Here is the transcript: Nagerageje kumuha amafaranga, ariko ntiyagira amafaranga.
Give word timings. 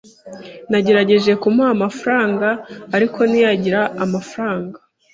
Nagerageje 0.71 1.31
kumuha 1.41 1.69
amafaranga, 1.77 2.47
ariko 2.95 3.19
ntiyagira 3.29 3.81
amafaranga. 4.03 4.77